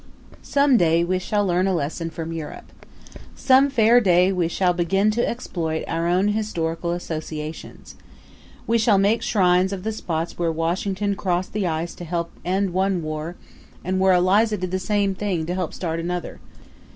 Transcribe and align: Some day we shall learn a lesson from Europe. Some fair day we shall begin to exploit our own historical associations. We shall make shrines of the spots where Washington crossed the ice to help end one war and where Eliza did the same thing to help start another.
Some 0.41 0.77
day 0.77 1.03
we 1.03 1.19
shall 1.19 1.45
learn 1.45 1.67
a 1.67 1.75
lesson 1.75 2.09
from 2.09 2.33
Europe. 2.33 2.71
Some 3.35 3.69
fair 3.69 4.01
day 4.01 4.31
we 4.31 4.47
shall 4.47 4.73
begin 4.73 5.11
to 5.11 5.29
exploit 5.29 5.83
our 5.87 6.07
own 6.07 6.29
historical 6.29 6.89
associations. 6.93 7.93
We 8.65 8.79
shall 8.79 8.97
make 8.97 9.21
shrines 9.21 9.71
of 9.71 9.83
the 9.83 9.91
spots 9.91 10.39
where 10.39 10.51
Washington 10.51 11.13
crossed 11.15 11.53
the 11.53 11.67
ice 11.67 11.93
to 11.93 12.03
help 12.03 12.31
end 12.43 12.73
one 12.73 13.03
war 13.03 13.35
and 13.85 13.99
where 13.99 14.13
Eliza 14.13 14.57
did 14.57 14.71
the 14.71 14.79
same 14.79 15.13
thing 15.13 15.45
to 15.45 15.53
help 15.53 15.71
start 15.71 15.99
another. 15.99 16.39